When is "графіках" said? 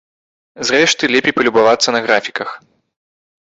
2.09-2.49